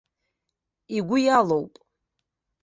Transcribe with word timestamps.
Игәы 0.95 1.17
иалоуп. 1.25 1.73